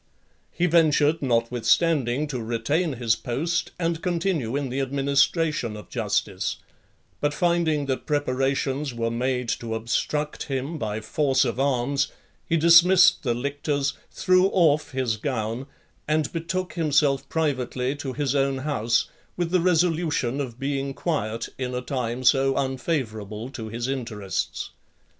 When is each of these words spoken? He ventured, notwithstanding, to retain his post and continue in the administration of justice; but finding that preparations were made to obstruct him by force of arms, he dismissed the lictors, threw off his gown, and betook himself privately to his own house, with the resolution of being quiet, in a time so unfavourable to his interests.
He 0.51 0.65
ventured, 0.65 1.21
notwithstanding, 1.21 2.25
to 2.29 2.41
retain 2.41 2.93
his 2.93 3.15
post 3.15 3.69
and 3.77 4.01
continue 4.01 4.55
in 4.55 4.69
the 4.69 4.79
administration 4.79 5.77
of 5.77 5.89
justice; 5.89 6.57
but 7.19 7.35
finding 7.35 7.85
that 7.85 8.07
preparations 8.07 8.95
were 8.95 9.11
made 9.11 9.47
to 9.49 9.75
obstruct 9.75 10.45
him 10.45 10.79
by 10.79 11.01
force 11.01 11.45
of 11.45 11.59
arms, 11.59 12.07
he 12.49 12.57
dismissed 12.57 13.21
the 13.21 13.35
lictors, 13.35 13.93
threw 14.09 14.47
off 14.47 14.89
his 14.89 15.17
gown, 15.17 15.67
and 16.07 16.33
betook 16.33 16.73
himself 16.73 17.29
privately 17.29 17.95
to 17.97 18.13
his 18.13 18.33
own 18.33 18.57
house, 18.57 19.07
with 19.37 19.51
the 19.51 19.61
resolution 19.61 20.41
of 20.41 20.57
being 20.57 20.95
quiet, 20.95 21.47
in 21.59 21.75
a 21.75 21.81
time 21.81 22.23
so 22.23 22.55
unfavourable 22.57 23.51
to 23.51 23.67
his 23.69 23.87
interests. 23.87 24.71